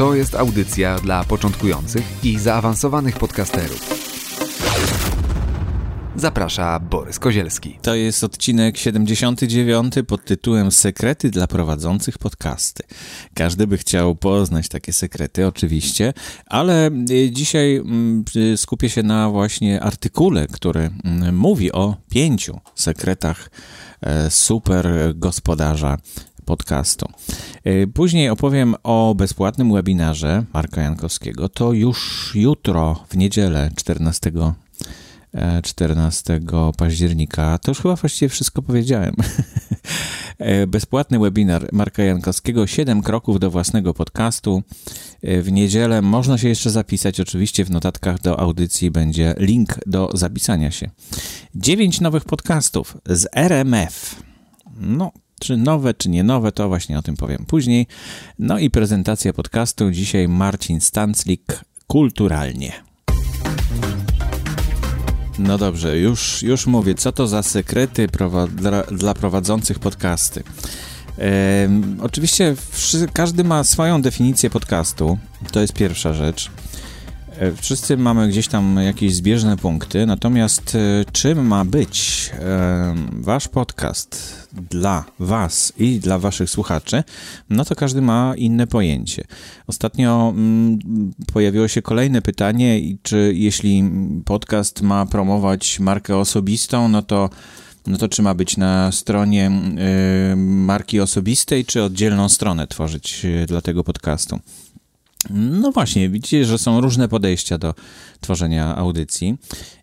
To 0.00 0.14
jest 0.14 0.34
audycja 0.34 0.98
dla 0.98 1.24
początkujących 1.24 2.04
i 2.24 2.38
zaawansowanych 2.38 3.18
podcasterów. 3.18 4.00
Zaprasza 6.16 6.78
Borys 6.78 7.18
Kozielski. 7.18 7.78
To 7.82 7.94
jest 7.94 8.24
odcinek 8.24 8.78
79 8.78 9.94
pod 10.06 10.24
tytułem 10.24 10.70
Sekrety 10.72 11.30
dla 11.30 11.46
prowadzących 11.46 12.18
podcasty. 12.18 12.82
Każdy 13.34 13.66
by 13.66 13.78
chciał 13.78 14.14
poznać 14.14 14.68
takie 14.68 14.92
sekrety, 14.92 15.46
oczywiście, 15.46 16.12
ale 16.46 16.90
y, 17.10 17.30
dzisiaj 17.30 17.76
mm, 17.76 18.24
y, 18.36 18.56
skupię 18.56 18.90
się 18.90 19.02
na 19.02 19.30
właśnie 19.30 19.82
artykule, 19.82 20.46
który 20.46 20.90
mm, 21.04 21.36
mówi 21.36 21.72
o 21.72 21.96
pięciu 22.10 22.60
sekretach 22.74 23.50
e, 24.00 24.30
super 24.30 25.12
gospodarza 25.14 25.98
podcastu. 26.50 27.08
Y, 27.66 27.86
później 27.94 28.28
opowiem 28.28 28.74
o 28.82 29.14
bezpłatnym 29.14 29.72
webinarze 29.72 30.44
Marka 30.52 30.82
Jankowskiego. 30.82 31.48
To 31.48 31.72
już 31.72 32.30
jutro, 32.34 33.04
w 33.08 33.16
niedzielę 33.16 33.70
14 33.76 34.32
14 35.62 36.34
e, 36.34 36.72
października. 36.76 37.58
To 37.58 37.70
już 37.70 37.80
chyba 37.80 37.96
właściwie 37.96 38.28
wszystko 38.28 38.62
powiedziałem. 38.62 39.14
E, 40.38 40.66
bezpłatny 40.66 41.18
webinar 41.18 41.68
Marka 41.72 42.02
Jankowskiego, 42.02 42.66
7 42.66 43.02
kroków 43.02 43.40
do 43.40 43.50
własnego 43.50 43.94
podcastu. 43.94 44.62
E, 45.22 45.42
w 45.42 45.52
niedzielę 45.52 46.02
można 46.02 46.38
się 46.38 46.48
jeszcze 46.48 46.70
zapisać. 46.70 47.20
Oczywiście 47.20 47.64
w 47.64 47.70
notatkach 47.70 48.20
do 48.20 48.40
audycji 48.40 48.90
będzie 48.90 49.34
link 49.38 49.78
do 49.86 50.10
zapisania 50.14 50.70
się. 50.70 50.90
9 51.54 52.00
nowych 52.00 52.24
podcastów 52.24 52.96
z 53.06 53.26
RMF. 53.32 54.22
No, 54.76 55.12
czy 55.40 55.56
nowe, 55.56 55.94
czy 55.94 56.08
nie 56.08 56.24
nowe, 56.24 56.52
to 56.52 56.68
właśnie 56.68 56.98
o 56.98 57.02
tym 57.02 57.16
powiem 57.16 57.44
później. 57.46 57.86
No 58.38 58.58
i 58.58 58.70
prezentacja 58.70 59.32
podcastu. 59.32 59.90
Dzisiaj 59.90 60.28
Marcin 60.28 60.80
Stanclik 60.80 61.60
kulturalnie. 61.86 62.72
No 65.38 65.58
dobrze, 65.58 65.98
już, 65.98 66.42
już 66.42 66.66
mówię, 66.66 66.94
co 66.94 67.12
to 67.12 67.26
za 67.26 67.42
sekrety 67.42 68.08
dla, 68.54 68.82
dla 68.82 69.14
prowadzących 69.14 69.78
podcasty. 69.78 70.42
oczywiście 72.02 72.54
każdy 73.12 73.44
ma 73.44 73.64
swoją 73.64 74.02
definicję 74.02 74.50
podcastu, 74.50 75.18
to 75.52 75.60
jest 75.60 75.72
pierwsza 75.72 76.12
rzecz. 76.12 76.50
E, 77.40 77.52
wszyscy 77.52 77.96
mamy 77.96 78.28
gdzieś 78.28 78.48
tam 78.48 78.76
jakieś 78.76 79.14
zbieżne 79.14 79.56
punkty, 79.56 80.06
natomiast 80.06 80.74
e, 80.74 81.04
czym 81.12 81.46
ma 81.46 81.64
być 81.64 82.30
e, 82.34 82.94
wasz 83.12 83.48
podcast 83.48 84.40
dla 84.70 85.04
was 85.18 85.72
i 85.78 85.98
dla 86.00 86.18
waszych 86.18 86.50
słuchaczy, 86.50 87.04
no 87.50 87.64
to 87.64 87.74
każdy 87.74 88.02
ma 88.02 88.34
inne 88.36 88.66
pojęcie. 88.66 89.24
Ostatnio 89.66 90.32
mm, 90.36 90.78
pojawiło 91.32 91.68
się 91.68 91.82
kolejne 91.82 92.22
pytanie, 92.22 92.80
czy 93.02 93.32
jeśli 93.34 93.84
podcast 94.24 94.82
ma 94.82 95.06
promować 95.06 95.80
markę 95.80 96.16
osobistą, 96.16 96.88
no 96.88 97.02
to 97.02 97.30
no 97.86 97.98
to 97.98 98.08
czy 98.08 98.22
ma 98.22 98.34
być 98.34 98.56
na 98.56 98.92
stronie 98.92 99.50
marki 100.36 101.00
osobistej, 101.00 101.64
czy 101.64 101.82
oddzielną 101.82 102.28
stronę 102.28 102.66
tworzyć 102.66 103.26
dla 103.46 103.60
tego 103.60 103.84
podcastu? 103.84 104.40
No 105.30 105.72
właśnie, 105.72 106.08
widzicie, 106.08 106.44
że 106.44 106.58
są 106.58 106.80
różne 106.80 107.08
podejścia 107.08 107.58
do 107.58 107.74
tworzenia 108.20 108.76
audycji. 108.76 109.38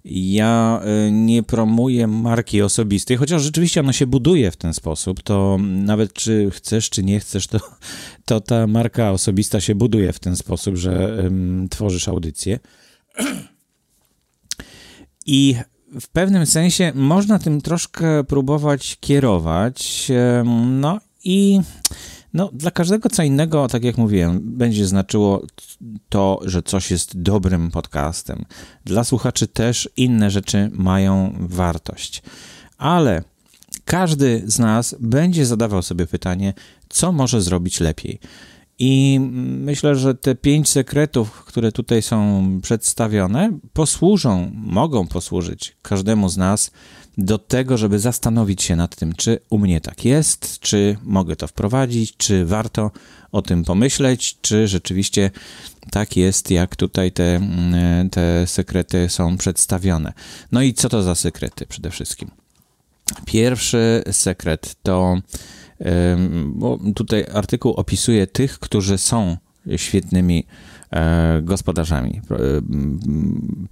Ja 0.06 0.82
y, 1.08 1.12
nie 1.12 1.44
promuję 1.44 2.08
marki 2.08 2.62
osobistej, 2.62 3.18
chociaż 3.18 3.42
rzeczywiście 3.42 3.80
ona 3.80 3.94
się 3.94 4.08
buduje 4.08 4.52
w 4.52 4.58
ten 4.58 4.74
sposób, 4.74 5.24
to 5.24 5.58
nawet 5.62 6.14
czy 6.14 6.52
chcesz, 6.52 6.90
czy 6.90 7.04
nie 7.04 7.20
chcesz, 7.20 7.48
to, 7.48 7.60
to 8.26 8.42
ta 8.42 8.68
marka 8.68 9.12
osobista 9.12 9.62
się 9.62 9.76
buduje 9.76 10.14
w 10.14 10.20
ten 10.20 10.36
sposób, 10.36 10.76
że 10.76 11.20
um, 11.24 11.68
tworzysz 11.70 12.08
audycję. 12.08 12.60
I 15.26 15.56
w 16.02 16.08
pewnym 16.08 16.46
sensie 16.46 16.92
można 16.96 17.40
tym 17.40 17.62
troszkę 17.62 18.24
próbować 18.24 18.98
kierować, 19.00 20.12
no 20.66 21.00
i 21.24 21.62
no, 22.38 22.50
dla 22.54 22.72
każdego 22.72 23.10
co 23.10 23.24
innego, 23.24 23.68
tak 23.68 23.84
jak 23.84 23.98
mówiłem, 23.98 24.42
będzie 24.44 24.86
znaczyło 24.86 25.44
to, 26.10 26.40
że 26.46 26.64
coś 26.64 26.92
jest 26.92 27.22
dobrym 27.22 27.72
podcastem. 27.72 28.46
Dla 28.86 29.04
słuchaczy 29.04 29.48
też 29.48 29.90
inne 29.98 30.32
rzeczy 30.32 30.70
mają 30.74 31.36
wartość. 31.40 32.22
Ale 32.78 33.24
każdy 33.86 34.44
z 34.46 34.60
nas 34.60 34.96
będzie 35.00 35.46
zadawał 35.46 35.82
sobie 35.82 36.08
pytanie, 36.08 36.54
co 36.90 37.12
może 37.12 37.42
zrobić 37.42 37.80
lepiej. 37.80 38.20
I 38.80 39.20
myślę, 39.42 39.96
że 39.96 40.16
te 40.16 40.36
pięć 40.36 40.70
sekretów, 40.70 41.32
które 41.32 41.72
tutaj 41.72 42.02
są 42.02 42.46
przedstawione, 42.64 43.60
posłużą, 43.74 44.52
mogą 44.54 45.08
posłużyć 45.08 45.78
każdemu 45.82 46.30
z 46.30 46.38
nas 46.38 46.72
do 47.18 47.38
tego, 47.38 47.78
żeby 47.78 48.00
zastanowić 48.00 48.64
się 48.64 48.76
nad 48.76 48.96
tym, 48.96 49.14
czy 49.14 49.40
u 49.50 49.58
mnie 49.58 49.82
tak 49.82 50.06
jest, 50.06 50.60
czy 50.60 50.98
mogę 51.04 51.36
to 51.36 51.48
wprowadzić, 51.48 52.18
czy 52.18 52.46
warto 52.46 52.92
o 53.32 53.42
tym 53.42 53.64
pomyśleć, 53.64 54.38
czy 54.42 54.68
rzeczywiście 54.68 55.32
tak 55.92 56.18
jest, 56.18 56.52
jak 56.52 56.76
tutaj 56.76 57.12
te, 57.12 57.36
mm, 57.36 58.10
te 58.10 58.48
sekrety 58.48 59.10
są 59.10 59.38
przedstawione. 59.38 60.14
No 60.52 60.62
i 60.62 60.74
co 60.74 60.90
to 60.90 61.04
za 61.04 61.16
sekrety 61.16 61.66
przede 61.66 61.92
wszystkim? 61.92 62.32
Pierwszy 63.26 64.04
sekret 64.12 64.76
to, 64.84 65.18
bo 66.46 66.80
tutaj 66.96 67.26
artykuł 67.34 67.74
opisuje 67.74 68.28
tych, 68.28 68.60
którzy 68.60 68.98
są 68.98 69.38
świetnymi 69.76 70.46
E, 70.94 71.42
gospodarzami 71.42 72.22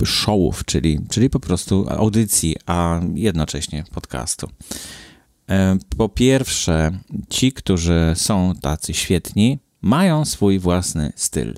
e, 0.01 0.05
showów, 0.05 0.65
czyli, 0.65 0.99
czyli 1.09 1.29
po 1.29 1.39
prostu 1.39 1.85
audycji, 1.89 2.55
a 2.65 3.01
jednocześnie 3.13 3.83
podcastu. 3.93 4.49
E, 5.49 5.77
po 5.97 6.09
pierwsze, 6.09 6.91
ci, 7.29 7.51
którzy 7.51 8.13
są 8.15 8.53
tacy 8.61 8.93
świetni, 8.93 9.59
mają 9.81 10.25
swój 10.25 10.59
własny 10.59 11.13
styl. 11.15 11.53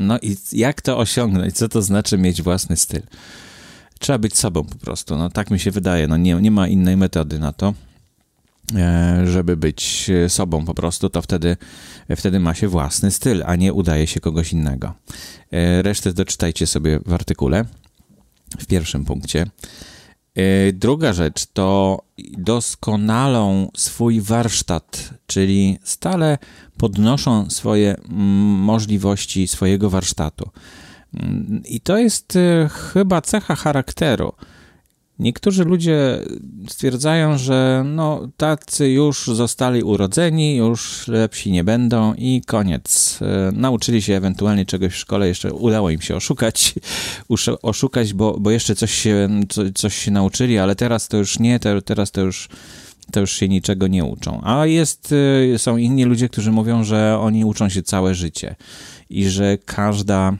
No 0.00 0.18
i 0.18 0.36
jak 0.52 0.82
to 0.82 0.98
osiągnąć? 0.98 1.54
Co 1.54 1.68
to 1.68 1.82
znaczy 1.82 2.18
mieć 2.18 2.42
własny 2.42 2.76
styl? 2.76 3.02
Trzeba 3.98 4.18
być 4.18 4.38
sobą 4.38 4.64
po 4.64 4.78
prostu. 4.78 5.16
No 5.16 5.30
tak 5.30 5.50
mi 5.50 5.60
się 5.60 5.70
wydaje. 5.70 6.08
No 6.08 6.16
nie, 6.16 6.34
nie 6.34 6.50
ma 6.50 6.68
innej 6.68 6.96
metody 6.96 7.38
na 7.38 7.52
to. 7.52 7.74
E, 8.76 9.26
żeby 9.26 9.56
być 9.56 10.10
sobą 10.28 10.64
po 10.64 10.74
prostu, 10.74 11.10
to 11.10 11.22
wtedy, 11.22 11.56
wtedy 12.16 12.40
ma 12.40 12.54
się 12.54 12.68
własny 12.68 13.10
styl, 13.10 13.42
a 13.46 13.56
nie 13.56 13.72
udaje 13.72 14.06
się 14.06 14.20
kogoś 14.20 14.52
innego. 14.52 14.94
E, 15.52 15.82
resztę 15.82 16.12
doczytajcie 16.12 16.66
sobie 16.66 17.00
w 17.06 17.12
artykule 17.12 17.64
w 18.58 18.66
pierwszym 18.66 19.04
punkcie. 19.04 19.46
E, 20.34 20.72
druga 20.72 21.12
rzecz 21.12 21.46
to 21.46 22.02
doskonalą 22.38 23.70
swój 23.76 24.20
warsztat, 24.20 25.10
czyli 25.26 25.78
stale 25.82 26.38
podnoszą 26.76 27.50
swoje 27.50 27.96
możliwości 28.08 29.48
swojego 29.48 29.90
warsztatu. 29.90 30.50
I 31.64 31.80
to 31.80 31.98
jest 31.98 32.38
chyba 32.92 33.20
cecha 33.20 33.54
charakteru. 33.54 34.32
Niektórzy 35.22 35.64
ludzie 35.64 36.18
stwierdzają, 36.68 37.38
że 37.38 37.82
no, 37.86 38.28
tacy 38.36 38.88
już 38.88 39.26
zostali 39.26 39.82
urodzeni, 39.82 40.56
już 40.56 41.08
lepsi 41.08 41.52
nie 41.52 41.64
będą 41.64 42.14
i 42.14 42.42
koniec. 42.46 43.18
E, 43.22 43.52
nauczyli 43.52 44.02
się 44.02 44.14
ewentualnie 44.14 44.66
czegoś 44.66 44.92
w 44.92 44.96
szkole, 44.96 45.28
jeszcze 45.28 45.52
udało 45.52 45.90
im 45.90 46.00
się 46.00 46.16
oszukać, 46.16 46.74
oszukać, 47.62 48.14
bo, 48.14 48.36
bo 48.40 48.50
jeszcze 48.50 48.74
coś 48.74 48.94
się, 48.94 49.28
coś 49.74 49.94
się 49.94 50.10
nauczyli, 50.10 50.58
ale 50.58 50.76
teraz 50.76 51.08
to 51.08 51.16
już 51.16 51.38
nie, 51.38 51.60
teraz 51.84 52.10
to 52.10 52.20
już, 52.20 52.48
to 53.12 53.20
już 53.20 53.32
się 53.32 53.48
niczego 53.48 53.86
nie 53.86 54.04
uczą. 54.04 54.40
A 54.44 54.66
jest, 54.66 55.14
e, 55.54 55.58
są 55.58 55.76
inni 55.76 56.04
ludzie, 56.04 56.28
którzy 56.28 56.52
mówią, 56.52 56.84
że 56.84 57.18
oni 57.18 57.44
uczą 57.44 57.68
się 57.68 57.82
całe 57.82 58.14
życie 58.14 58.54
i 59.10 59.28
że 59.28 59.58
każda 59.58 60.36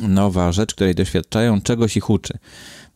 nowa 0.00 0.52
rzecz, 0.52 0.74
której 0.74 0.94
doświadczają, 0.94 1.60
czegoś 1.60 1.96
ich 1.96 2.10
uczy. 2.10 2.38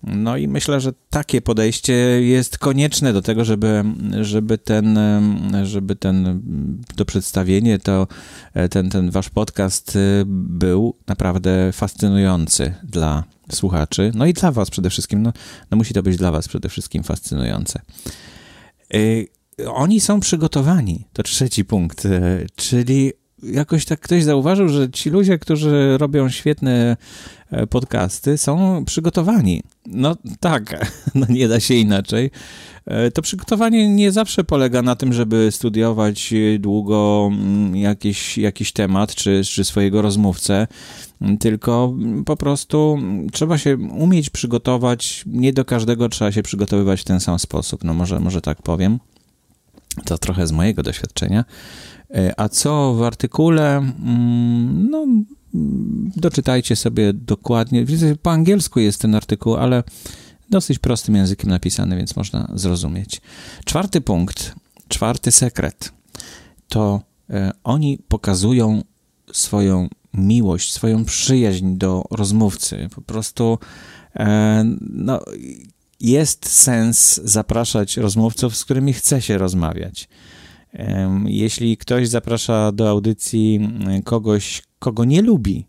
No 0.07 0.37
i 0.37 0.49
myślę, 0.49 0.81
że 0.81 0.93
takie 1.11 1.41
podejście 1.41 1.93
jest 2.23 2.59
konieczne 2.59 3.13
do 3.13 3.23
tego, 3.23 3.45
żeby, 3.45 3.85
żeby 4.21 4.59
ten, 4.59 4.99
żeby 5.65 5.97
ten, 5.97 6.43
to 6.97 7.05
przedstawienie, 7.05 7.79
to, 7.79 8.07
ten, 8.71 8.91
ten 8.91 9.11
wasz 9.11 9.31
podcast 9.31 9.99
był 10.27 10.95
naprawdę 11.07 11.73
fascynujący 11.73 12.75
dla 12.85 13.25
słuchaczy, 13.53 14.13
no 14.15 14.27
i 14.27 14.33
dla 14.33 14.53
was 14.53 14.71
przede 14.71 14.91
wszystkim. 14.91 15.23
No, 15.23 15.33
no 15.71 15.77
musi 15.77 15.95
to 15.95 16.03
być 16.03 16.17
dla 16.17 16.31
was 16.31 16.49
przede 16.49 16.69
wszystkim 16.69 17.03
fascynujące. 17.03 17.81
Y, 18.95 19.29
oni 19.67 20.01
są 20.01 20.21
przygotowani, 20.21 21.07
to 21.13 21.23
trzeci 21.23 21.65
punkt, 21.65 22.05
y, 22.05 22.47
czyli 22.57 23.13
jakoś 23.53 23.85
tak 23.85 24.01
ktoś 24.01 24.25
zauważył, 24.25 24.69
że 24.69 24.91
ci 24.91 25.11
ludzie, 25.11 25.39
którzy 25.39 25.99
robią 25.99 26.29
świetne 26.29 26.97
e, 27.51 27.67
podcasty, 27.67 28.39
są 28.39 28.85
przygotowani. 28.85 29.63
No 29.87 30.17
tak, 30.41 30.93
no 31.15 31.27
nie 31.29 31.49
da 31.49 31.61
się 31.61 31.75
inaczej. 31.75 32.31
E, 32.87 33.11
to 33.11 33.23
przygotowanie 33.23 33.95
nie 33.95 34.13
zawsze 34.13 34.45
polega 34.45 34.83
na 34.83 34.97
tym, 34.97 35.13
żeby 35.13 35.53
studiować 35.53 36.35
długo 36.59 37.31
mm, 37.33 37.77
jakiś, 37.77 38.39
jakiś 38.39 38.73
temat 38.73 39.15
czy, 39.15 39.43
czy 39.45 39.65
swojego 39.65 40.03
rozmówcę, 40.03 40.67
tylko 41.41 41.95
po 42.27 42.37
prostu 42.37 42.99
trzeba 43.33 43.59
się 43.59 43.77
umieć 43.77 44.31
przygotować. 44.31 45.25
Nie 45.27 45.53
do 45.53 45.65
każdego 45.65 46.09
trzeba 46.09 46.33
się 46.33 46.43
przygotowywać 46.43 47.01
w 47.01 47.05
ten 47.05 47.21
sam 47.21 47.39
sposób. 47.39 47.85
No 47.85 47.95
może, 47.95 48.21
może 48.21 48.41
tak 48.41 48.63
powiem. 48.63 48.99
To 50.05 50.19
trochę 50.19 50.47
z 50.47 50.53
mojego 50.53 50.83
doświadczenia. 50.83 51.45
E, 52.11 52.41
a 52.41 52.49
co 52.49 52.95
w 52.95 53.03
artykule? 53.03 53.77
Mm, 53.77 54.91
no, 54.91 55.07
doczytajcie 56.17 56.77
sobie 56.77 57.13
dokładnie. 57.13 57.85
Po 58.23 58.31
angielsku 58.31 58.81
jest 58.81 59.01
ten 59.01 59.15
artykuł, 59.15 59.57
ale 59.57 59.83
dosyć 60.51 60.79
prostym 60.79 61.15
językiem 61.15 61.51
napisany, 61.51 61.97
więc 61.97 62.17
można 62.17 62.49
zrozumieć. 62.55 63.21
Czwarty 63.65 64.01
punkt, 64.01 64.55
czwarty 64.89 65.31
sekret 65.31 65.93
to 66.69 67.01
e, 67.31 67.51
oni 67.65 67.99
pokazują 68.09 68.83
swoją 69.33 69.89
miłość, 70.15 70.73
swoją 70.73 71.05
przyjaźń 71.05 71.77
do 71.77 72.05
rozmówcy. 72.11 72.89
Po 72.95 73.03
prostu 73.03 73.59
e, 74.17 74.65
no, 74.81 75.21
jest 76.01 76.49
sens 76.49 77.21
zapraszać 77.25 77.97
rozmówców, 77.97 78.57
z 78.57 78.65
którymi 78.65 78.93
chce 78.93 79.23
się 79.23 79.39
rozmawiać. 79.39 80.09
Jeśli 81.25 81.77
ktoś 81.77 82.09
zaprasza 82.09 82.73
do 82.73 82.89
audycji 82.89 83.57
mm, 83.57 84.03
kogoś, 84.03 84.63
kogo 84.79 85.05
nie 85.05 85.23
lubi, 85.23 85.67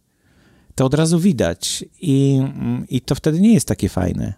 to 0.76 0.86
od 0.86 0.94
razu 0.94 1.20
widać 1.20 1.86
i, 2.02 2.40
mm, 2.40 2.86
i 2.90 3.02
to 3.02 3.16
wtedy 3.16 3.40
nie 3.40 3.54
jest 3.54 3.68
takie 3.68 3.90
fajne. 3.90 4.34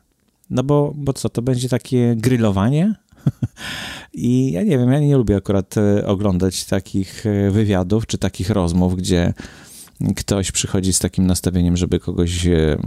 No 0.50 0.64
bo, 0.64 0.94
bo 0.96 1.14
co, 1.14 1.30
to 1.30 1.42
będzie 1.42 1.70
takie 1.70 2.16
grillowanie? 2.16 2.96
I 4.14 4.52
ja 4.52 4.64
nie 4.64 4.78
wiem, 4.78 4.92
ja 4.92 5.00
nie 5.00 5.18
lubię 5.18 5.36
akurat 5.36 5.78
e, 5.78 6.08
oglądać 6.08 6.66
takich 6.66 7.26
e, 7.26 7.52
wywiadów 7.52 8.08
czy 8.08 8.18
takich 8.18 8.50
rozmów, 8.50 8.96
gdzie 8.96 9.34
ktoś 10.16 10.52
przychodzi 10.52 10.94
z 10.94 11.00
takim 11.00 11.28
nastawieniem, 11.28 11.78
żeby 11.78 12.00
kogoś, 12.00 12.48
e, 12.48 12.78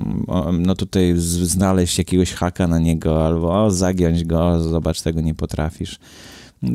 no 0.52 0.74
tutaj 0.74 1.14
znaleźć 1.16 1.98
jakiegoś 1.98 2.32
haka 2.32 2.66
na 2.66 2.78
niego, 2.78 3.26
albo 3.26 3.64
o, 3.64 3.70
zagiąć 3.70 4.24
go, 4.24 4.62
zobacz, 4.62 5.02
tego 5.02 5.20
nie 5.20 5.34
potrafisz. 5.34 5.98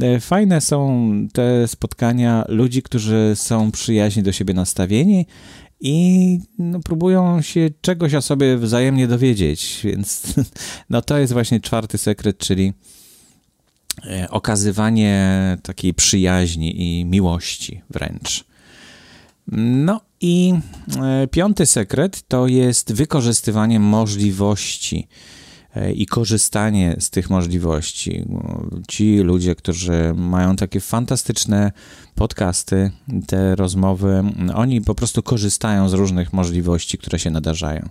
E, 0.01 0.19
fajne 0.19 0.61
są 0.61 1.09
te 1.33 1.67
spotkania 1.67 2.45
ludzi, 2.47 2.81
którzy 2.81 3.31
są 3.35 3.71
przyjaźni 3.71 4.23
do 4.23 4.31
siebie 4.31 4.53
nastawieni 4.53 5.25
i 5.79 6.39
no, 6.59 6.79
próbują 6.79 7.41
się 7.41 7.69
czegoś 7.81 8.13
o 8.13 8.21
sobie 8.21 8.57
wzajemnie 8.57 9.07
dowiedzieć, 9.07 9.79
więc 9.83 10.23
no 10.89 11.01
to 11.01 11.17
jest 11.17 11.33
właśnie 11.33 11.59
czwarty 11.59 11.97
sekret, 11.97 12.37
czyli 12.37 12.73
e, 14.05 14.29
okazywanie 14.29 15.57
takiej 15.63 15.93
przyjaźni 15.93 16.99
i 16.99 17.05
miłości 17.05 17.81
wręcz. 17.89 18.45
No 19.47 20.01
i 20.25 20.53
e, 21.01 21.27
piąty 21.27 21.65
sekret 21.65 22.27
to 22.27 22.47
jest 22.47 22.93
wykorzystywanie 22.93 23.79
możliwości 23.79 25.07
E, 25.75 25.91
i 25.91 26.05
korzystanie 26.05 26.95
z 26.99 27.09
tych 27.09 27.29
możliwości. 27.29 28.25
Ci 28.87 29.17
ludzie, 29.17 29.55
którzy 29.55 30.13
mają 30.15 30.55
takie 30.55 30.79
fantastyczne 30.79 31.71
podcasty, 32.15 32.91
te 33.27 33.55
rozmowy, 33.55 34.23
oni 34.53 34.81
po 34.81 34.95
prostu 34.95 35.23
korzystają 35.23 35.89
z 35.89 35.93
różnych 35.93 36.33
możliwości, 36.33 36.97
które 36.97 37.19
się 37.19 37.29
nadarzają. 37.29 37.89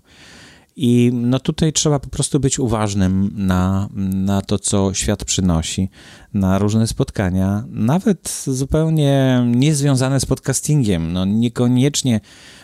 I 0.76 1.10
no 1.12 1.38
tutaj 1.38 1.72
trzeba 1.72 1.98
po 1.98 2.08
prostu 2.08 2.40
być 2.40 2.58
uważnym 2.58 3.30
na, 3.34 3.88
na 4.14 4.42
to, 4.42 4.58
co 4.58 4.94
świat 4.94 5.24
przynosi, 5.24 5.88
na 6.34 6.58
różne 6.58 6.86
spotkania, 6.86 7.64
nawet 7.70 8.44
zupełnie 8.46 9.42
niezwiązane 9.46 10.20
z 10.20 10.26
podcastingiem. 10.26 11.12
No 11.12 11.24
niekoniecznie 11.24 12.20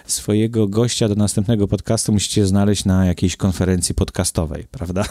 swojego 0.07 0.69
gościa 0.69 1.09
do 1.09 1.15
następnego 1.15 1.69
podcastu 1.69 2.12
musicie 2.12 2.47
znaleźć 2.47 2.85
na 2.85 3.07
jakiejś 3.07 3.37
konferencji 3.37 3.95
podcastowej, 3.95 4.65
prawda? 4.79 5.05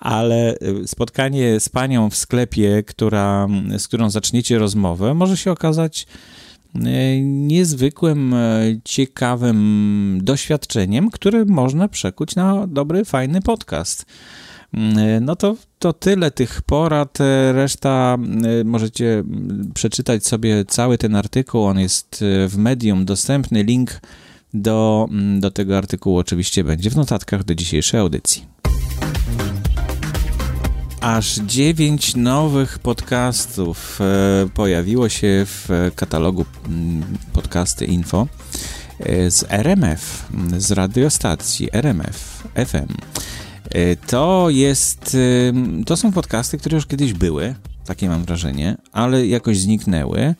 Ale 0.00 0.54
y, 0.54 0.88
spotkanie 0.88 1.60
z 1.60 1.68
panią 1.68 2.10
w 2.10 2.16
sklepie, 2.16 2.82
która, 2.82 3.48
z 3.78 3.88
którą 3.88 4.10
zaczniecie 4.10 4.58
rozmowę, 4.58 5.14
może 5.14 5.36
się 5.36 5.52
okazać 5.52 6.06
niezwykłym, 7.22 8.34
y, 8.34 8.80
ciekawym 8.84 10.18
doświadczeniem, 10.22 11.10
które 11.10 11.44
można 11.44 11.88
przekuć 11.88 12.36
na 12.36 12.66
dobry, 12.66 13.04
fajny 13.04 13.42
podcast. 13.42 14.06
No 15.20 15.36
to, 15.36 15.56
to 15.78 15.92
tyle 15.92 16.30
tych 16.30 16.62
porad. 16.62 17.18
Reszta 17.52 18.16
możecie 18.64 19.24
przeczytać 19.74 20.26
sobie 20.26 20.64
cały 20.64 20.98
ten 20.98 21.16
artykuł. 21.16 21.62
On 21.62 21.78
jest 21.78 22.24
w 22.48 22.56
medium 22.56 23.04
dostępny. 23.04 23.62
Link 23.62 24.00
do, 24.54 25.08
do 25.38 25.50
tego 25.50 25.78
artykułu 25.78 26.18
oczywiście 26.18 26.64
będzie 26.64 26.90
w 26.90 26.96
notatkach 26.96 27.44
do 27.44 27.54
dzisiejszej 27.54 28.00
audycji. 28.00 28.44
Aż 31.00 31.34
dziewięć 31.34 32.16
nowych 32.16 32.78
podcastów 32.78 34.00
e, 34.00 34.48
pojawiło 34.54 35.08
się 35.08 35.46
w 35.46 35.90
katalogu 35.94 36.44
podcasty 37.32 37.84
info 37.84 38.26
e, 39.00 39.30
z 39.30 39.44
RMF, 39.48 40.28
z 40.58 40.70
radiostacji 40.70 41.68
RMF 41.72 42.48
FM. 42.54 42.94
E, 43.70 43.96
to 43.96 44.50
jest, 44.50 45.16
to 45.86 45.96
są 45.96 46.12
podcasty, 46.12 46.58
które 46.58 46.74
już 46.74 46.86
kiedyś 46.86 47.12
były, 47.12 47.54
takie 47.84 48.08
mam 48.08 48.24
wrażenie, 48.24 48.76
ale 48.92 49.26
jakoś 49.26 49.58
zniknęły 49.58 50.34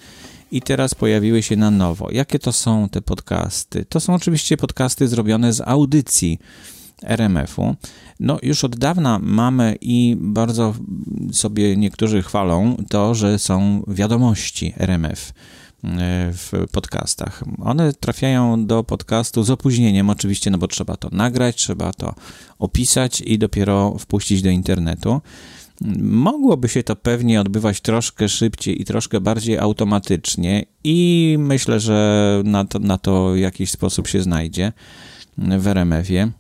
i 0.51 0.63
teraz 0.63 0.95
pojawiły 0.95 1.43
się 1.43 1.56
na 1.56 1.71
nowo. 1.71 2.11
Jakie 2.11 2.39
to 2.39 2.53
są 2.53 2.89
te 2.89 3.03
podcasty? 3.03 3.85
To 3.85 4.01
są 4.01 4.15
oczywiście 4.15 4.56
podcasty 4.56 5.08
zrobione 5.08 5.53
z 5.53 5.61
audycji 5.61 6.39
RMF-u. 7.03 7.77
No, 8.21 8.39
już 8.43 8.65
od 8.65 8.77
dawna 8.77 9.19
mamy 9.23 9.77
i 9.81 10.17
bardzo 10.21 10.75
sobie 11.33 11.77
niektórzy 11.77 12.23
chwalą 12.23 12.77
to, 12.89 13.15
że 13.15 13.39
są 13.39 13.83
wiadomości 13.89 14.73
RMF 14.77 15.33
w 16.33 16.67
podcastach. 16.73 17.45
One 17.63 17.93
trafiają 17.93 18.67
do 18.67 18.85
podcastu 18.85 19.43
z 19.43 19.51
opóźnieniem, 19.51 20.11
oczywiście, 20.11 20.51
no 20.51 20.59
bo 20.59 20.69
trzeba 20.69 20.97
to 20.97 21.09
nagrać, 21.13 21.57
trzeba 21.57 21.93
to 21.93 22.15
opisać 22.59 23.21
i 23.21 23.39
dopiero 23.39 23.99
wpuścić 23.99 24.43
do 24.43 24.51
internetu. 24.51 25.21
Mogłoby 26.01 26.69
się 26.69 26.83
to 26.83 26.97
pewnie 26.97 27.41
odbywać 27.41 27.81
troszkę 27.81 28.29
szybciej 28.29 28.83
i 28.83 28.85
troszkę 28.85 29.21
bardziej 29.21 29.59
automatycznie, 29.59 30.65
i 30.85 31.37
myślę, 31.39 31.81
że 31.81 32.43
na 32.45 32.65
to, 32.65 32.79
na 32.79 32.99
to 32.99 33.37
jakiś 33.37 33.71
sposób 33.71 34.09
się 34.09 34.23
znajdzie 34.23 34.73
w 35.39 35.67
RMF-ie. 35.67 36.31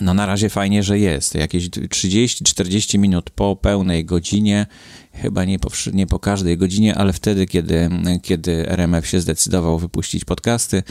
No 0.00 0.14
na 0.14 0.26
razie 0.26 0.48
fajnie, 0.48 0.82
że 0.82 0.98
jest. 0.98 1.34
Jakieś 1.34 1.68
30-40 1.68 2.98
minut 2.98 3.30
po 3.30 3.56
pełnej 3.56 4.04
godzinie, 4.04 4.66
chyba 5.12 5.44
nie 5.44 5.58
po, 5.58 5.70
nie 5.92 6.06
po 6.06 6.18
każdej 6.18 6.58
godzinie, 6.58 6.94
ale 6.94 7.12
wtedy, 7.12 7.46
kiedy, 7.46 7.90
kiedy 8.22 8.68
RMF 8.68 9.06
się 9.06 9.20
zdecydował 9.20 9.78
wypuścić 9.78 10.24
podcasty 10.24 10.82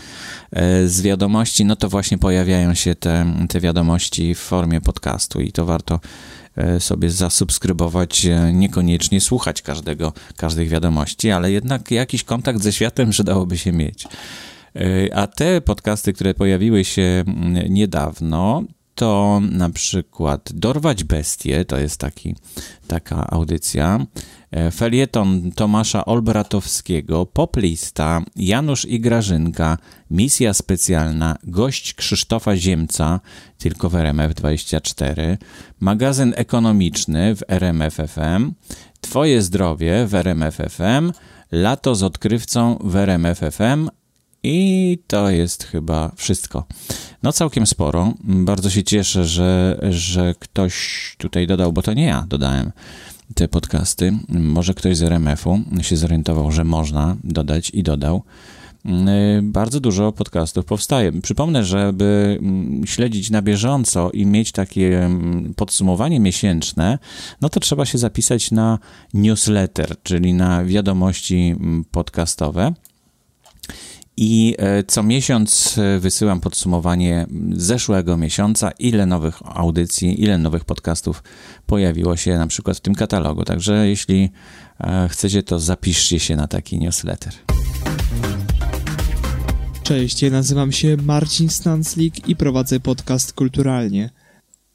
e, 0.51 0.87
z 0.87 1.01
wiadomości, 1.01 1.65
no 1.65 1.75
to 1.75 1.89
właśnie 1.89 2.17
pojawiają 2.17 2.73
się 2.73 2.95
te, 2.95 3.25
te 3.49 3.59
wiadomości 3.59 4.35
w 4.35 4.39
formie 4.39 4.81
podcastu 4.81 5.41
i 5.41 5.51
to 5.51 5.65
warto 5.65 5.99
e, 6.55 6.79
sobie 6.79 7.09
zasubskrybować, 7.09 8.25
e, 8.25 8.53
niekoniecznie 8.53 9.21
słuchać 9.21 9.61
każdego, 9.61 10.13
każdych 10.37 10.69
wiadomości, 10.69 11.31
ale 11.31 11.51
jednak 11.51 11.91
jakiś 11.91 12.23
kontakt 12.23 12.61
ze 12.61 12.73
światem 12.73 13.09
przydałoby 13.09 13.57
się 13.57 13.71
mieć. 13.71 14.07
A 15.13 15.27
te 15.27 15.61
podcasty, 15.61 16.13
które 16.13 16.33
pojawiły 16.33 16.85
się 16.85 17.23
niedawno, 17.69 18.63
to 18.95 19.41
na 19.51 19.69
przykład 19.69 20.49
Dorwać 20.53 21.03
Bestie, 21.03 21.65
to 21.65 21.77
jest 21.77 21.99
taki, 21.99 22.35
taka 22.87 23.27
audycja. 23.27 24.05
e, 24.51 24.71
felieton 24.71 25.51
Tomasza 25.51 26.05
Olbratowskiego, 26.05 27.25
poplista 27.25 28.21
Janusz 28.35 28.85
i 28.85 28.99
Grażynka, 28.99 29.77
misja 30.11 30.53
specjalna, 30.53 31.35
gość 31.43 31.93
Krzysztofa 31.93 32.57
Ziemca, 32.57 33.19
tylko 33.57 33.89
w 33.89 33.93
RMF24, 33.93 35.37
magazyn 35.79 36.33
ekonomiczny 36.37 37.35
w 37.35 37.43
RMFFM, 37.47 38.53
Twoje 39.01 39.41
zdrowie 39.41 40.07
w 40.07 40.15
RMFFM, 40.15 41.11
lato 41.51 41.95
z 41.95 42.03
odkrywcą 42.03 42.77
w 42.83 42.95
RMFFM, 42.95 43.89
i 44.45 44.97
to 45.07 45.29
jest 45.29 45.63
chyba 45.63 46.11
wszystko. 46.15 46.65
No 47.23 47.31
całkiem 47.31 47.67
sporo. 47.67 48.13
Bardzo 48.23 48.69
się 48.69 48.83
cieszę, 48.83 49.25
że, 49.25 49.79
że 49.89 50.35
ktoś 50.39 51.15
tutaj 51.17 51.47
dodał, 51.47 51.73
bo 51.73 51.81
to 51.81 51.93
nie 51.93 52.05
ja 52.05 52.25
dodałem 52.29 52.71
te 53.35 53.47
podcasty. 53.47 54.13
Może 54.29 54.73
ktoś 54.73 54.97
z 54.97 55.03
RMF-u 55.03 55.59
się 55.81 55.97
zorientował, 55.97 56.51
że 56.51 56.63
można 56.63 57.15
dodać 57.23 57.69
i 57.69 57.83
dodał. 57.83 58.23
Bardzo 59.41 59.79
dużo 59.79 60.11
podcastów 60.11 60.65
powstaje. 60.65 61.21
Przypomnę, 61.21 61.65
żeby 61.65 62.39
śledzić 62.85 63.29
na 63.29 63.41
bieżąco 63.41 64.11
i 64.11 64.25
mieć 64.25 64.51
takie 64.51 65.09
podsumowanie 65.55 66.19
miesięczne, 66.19 66.99
no 67.41 67.49
to 67.49 67.59
trzeba 67.59 67.85
się 67.85 67.97
zapisać 67.97 68.51
na 68.51 68.79
newsletter, 69.13 69.95
czyli 70.03 70.33
na 70.33 70.65
wiadomości 70.65 71.55
podcastowe. 71.91 72.73
I 74.17 74.55
e, 74.57 74.83
co 74.83 75.03
miesiąc 75.03 75.77
e, 75.77 75.99
wysyłam 75.99 76.41
podsumowanie 76.41 77.25
zeszłego 77.51 78.17
miesiąca, 78.17 78.71
ile 78.79 79.05
nowych 79.05 79.39
audycji, 79.45 80.23
ile 80.23 80.37
nowych 80.37 80.65
podcastów 80.65 81.23
pojawiło 81.65 82.17
się 82.17 82.37
na 82.37 82.47
przykład 82.47 82.77
w 82.77 82.79
tym 82.79 82.95
katalogu. 82.95 83.43
Także 83.43 83.87
jeśli 83.87 84.29
e, 84.79 85.09
chcecie, 85.09 85.43
to 85.43 85.59
zapiszcie 85.59 86.19
się 86.19 86.35
na 86.35 86.47
taki 86.47 86.79
newsletter. 86.79 87.33
Cześć, 89.83 90.21
ja 90.21 90.29
nazywam 90.29 90.71
się 90.71 90.97
Marcin 90.97 91.49
Stanslik 91.49 92.29
i 92.29 92.35
prowadzę 92.35 92.79
podcast 92.79 93.33
Kulturalnie. 93.33 94.09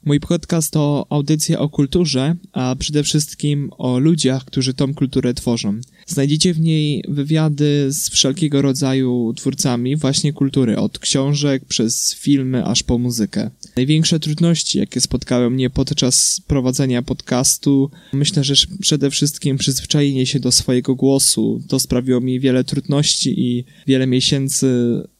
Mój 0.05 0.19
podcast 0.19 0.73
to 0.73 1.05
audycja 1.09 1.59
o 1.59 1.69
kulturze, 1.69 2.35
a 2.51 2.75
przede 2.79 3.03
wszystkim 3.03 3.69
o 3.77 3.99
ludziach, 3.99 4.45
którzy 4.45 4.73
tą 4.73 4.93
kulturę 4.93 5.33
tworzą. 5.33 5.79
Znajdziecie 6.05 6.53
w 6.53 6.59
niej 6.59 7.03
wywiady 7.07 7.87
z 7.89 8.09
wszelkiego 8.09 8.61
rodzaju 8.61 9.33
twórcami 9.33 9.95
właśnie 9.95 10.33
kultury, 10.33 10.77
od 10.77 10.99
książek 10.99 11.65
przez 11.65 12.15
filmy 12.15 12.65
aż 12.65 12.83
po 12.83 12.97
muzykę. 12.97 13.49
Największe 13.75 14.19
trudności, 14.19 14.79
jakie 14.79 15.01
spotkały 15.01 15.49
mnie 15.49 15.69
podczas 15.69 16.41
prowadzenia 16.47 17.01
podcastu, 17.01 17.91
myślę, 18.13 18.43
że 18.43 18.53
przede 18.79 19.11
wszystkim 19.11 19.57
przyzwyczajenie 19.57 20.25
się 20.25 20.39
do 20.39 20.51
swojego 20.51 20.95
głosu. 20.95 21.61
To 21.67 21.79
sprawiło 21.79 22.21
mi 22.21 22.39
wiele 22.39 22.63
trudności 22.63 23.41
i 23.41 23.65
wiele 23.87 24.07
miesięcy 24.07 24.67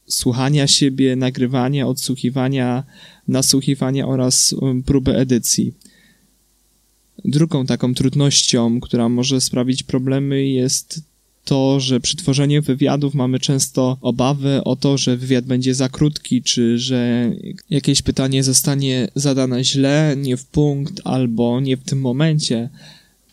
słuchania 0.06 0.66
siebie, 0.66 1.16
nagrywania, 1.16 1.86
odsłuchiwania, 1.86 2.84
nasłuchiwania 3.28 4.08
oraz 4.08 4.52
um, 4.52 4.82
próby 4.82 5.16
edycji. 5.16 5.72
Drugą 7.24 7.66
taką 7.66 7.94
trudnością, 7.94 8.80
która 8.80 9.08
może 9.08 9.40
sprawić 9.40 9.82
problemy, 9.82 10.46
jest 10.46 11.00
to, 11.44 11.80
że 11.80 12.00
przy 12.00 12.16
tworzeniu 12.16 12.62
wywiadów 12.62 13.14
mamy 13.14 13.40
często 13.40 13.98
obawy 14.00 14.64
o 14.64 14.76
to, 14.76 14.98
że 14.98 15.16
wywiad 15.16 15.44
będzie 15.44 15.74
za 15.74 15.88
krótki, 15.88 16.42
czy 16.42 16.78
że 16.78 17.30
jakieś 17.70 18.02
pytanie 18.02 18.42
zostanie 18.42 19.08
zadane 19.14 19.64
źle, 19.64 20.14
nie 20.18 20.36
w 20.36 20.46
punkt 20.46 21.00
albo 21.04 21.60
nie 21.60 21.76
w 21.76 21.84
tym 21.84 22.00
momencie. 22.00 22.68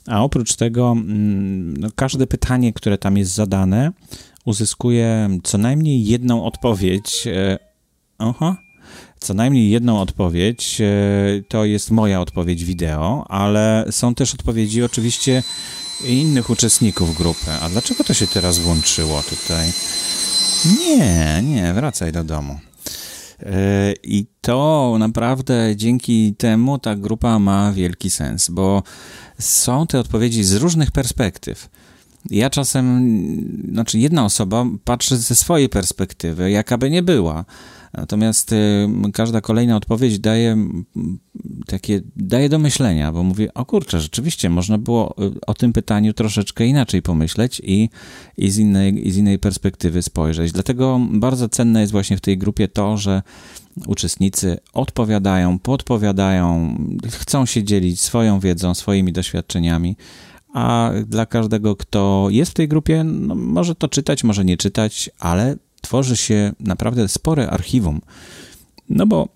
A 0.07 0.23
oprócz 0.23 0.55
tego, 0.55 0.91
mm, 0.91 1.77
no, 1.77 1.88
każde 1.95 2.27
pytanie, 2.27 2.73
które 2.73 2.97
tam 2.97 3.17
jest 3.17 3.33
zadane, 3.33 3.91
uzyskuje 4.45 5.29
co 5.43 5.57
najmniej 5.57 6.05
jedną 6.05 6.45
odpowiedź 6.45 7.27
Aha. 8.17 8.58
Co 9.20 9.34
najmniej 9.34 9.70
jedną 9.70 10.01
odpowiedź, 10.01 10.82
e, 10.82 10.86
to 11.48 11.65
jest 11.65 11.91
moja 11.91 12.22
odpowiedź 12.22 12.65
wideo, 12.65 13.25
ale 13.29 13.86
są 13.91 14.15
też 14.15 14.34
odpowiedzi 14.34 14.84
oczywiście 14.84 15.43
innych 16.05 16.50
uczestników 16.50 17.17
grupy. 17.17 17.51
A 17.62 17.70
dlaczego 17.70 18.03
to 18.03 18.13
się 18.13 18.27
teraz 18.27 18.60
włączyło 18.60 19.24
tutaj? 19.24 19.72
Nie, 20.79 21.41
nie, 21.43 21.74
wracaj 21.74 22.12
do 22.12 22.24
domu. 22.24 22.60
E, 23.39 23.93
I 24.03 24.25
to 24.41 24.96
naprawdę 25.00 25.75
dzięki 25.75 26.36
temu 26.36 26.79
ta 26.79 26.96
grupa 26.96 27.39
ma 27.39 27.72
wielki 27.72 28.10
sens, 28.10 28.50
bo 28.50 28.84
są 29.39 29.88
te 29.88 30.00
odpowiedzi 30.00 30.43
z 30.43 30.53
różnych 30.53 30.91
perspektyw. 30.91 31.70
Ja 32.29 32.50
czasem, 32.50 33.15
znaczy 33.72 34.00
jedna 34.00 34.25
osoba 34.25 34.65
patrzy 34.84 35.17
ze 35.17 35.36
swojej 35.36 35.70
perspektywy, 35.70 36.51
jaka 36.51 36.77
by 36.77 36.89
nie 36.89 37.03
była 37.03 37.46
Natomiast 37.93 38.51
y, 38.51 38.88
każda 39.13 39.41
kolejna 39.41 39.75
odpowiedź 39.75 40.19
daje 40.19 40.57
takie, 41.67 42.01
daje 42.15 42.50
do 42.50 42.59
myślenia, 42.59 43.12
bo 43.12 43.23
mówię, 43.23 43.53
o 43.53 43.65
kurczę, 43.65 44.01
rzeczywiście 44.01 44.50
można 44.50 44.77
było 44.77 45.15
y, 45.23 45.31
o 45.47 45.53
tym 45.53 45.73
pytaniu 45.73 46.13
troszeczkę 46.13 46.65
inaczej 46.65 47.01
pomyśleć 47.01 47.62
i, 47.63 47.89
i, 48.38 48.50
z, 48.50 48.57
innej, 48.57 49.07
i 49.07 49.12
z 49.12 49.17
innej 49.17 49.39
perspektywy 49.39 50.01
spojrzeć. 50.01 50.51
Dlatego 50.51 51.00
bardzo 51.12 51.50
cenne 51.50 51.81
jest 51.81 51.91
właśnie 51.91 52.17
w 52.17 52.21
tej 52.21 52.38
grupie 52.38 52.67
to, 52.67 52.97
że 52.97 53.21
uczestnicy 53.88 54.57
odpowiadają, 54.73 55.59
podpowiadają, 55.59 56.77
chcą 57.12 57.45
się 57.45 57.63
dzielić 57.63 58.01
swoją 58.01 58.39
wiedzą, 58.39 58.73
swoimi 58.73 59.13
doświadczeniami 59.13 59.95
a 60.53 60.91
dla 61.05 61.25
każdego, 61.25 61.75
kto 61.75 62.27
jest 62.29 62.51
w 62.51 62.53
tej 62.53 62.67
grupie, 62.67 63.03
no, 63.03 63.35
może 63.35 63.75
to 63.75 63.88
czytać, 63.88 64.23
może 64.23 64.45
nie 64.45 64.57
czytać, 64.57 65.09
ale 65.19 65.55
tworzy 65.83 66.17
się 66.17 66.51
naprawdę 66.59 67.07
spore 67.07 67.49
archiwum. 67.49 68.01
No 68.89 69.07
bo 69.07 69.27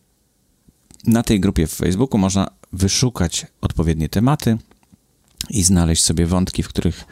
na 1.07 1.23
tej 1.23 1.39
grupie 1.39 1.67
w 1.67 1.73
Facebooku 1.73 2.17
można 2.17 2.47
wyszukać 2.73 3.47
odpowiednie 3.61 4.09
tematy 4.09 4.57
i 5.49 5.63
znaleźć 5.63 6.03
sobie 6.03 6.25
wątki, 6.25 6.63
w 6.63 6.67
których 6.67 7.05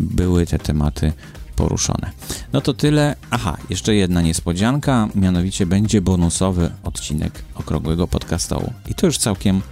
były 0.00 0.46
te 0.46 0.58
tematy 0.58 1.12
poruszone. 1.56 2.10
No 2.52 2.60
to 2.60 2.74
tyle. 2.74 3.16
Aha, 3.30 3.56
jeszcze 3.70 3.94
jedna 3.94 4.22
niespodzianka, 4.22 5.08
mianowicie 5.14 5.66
będzie 5.66 6.00
bonusowy 6.00 6.70
odcinek 6.82 7.42
Okrągłego 7.54 8.06
Podcastołu. 8.06 8.72
I 8.88 8.94
to 8.94 9.06
już 9.06 9.18
całkiem 9.18 9.62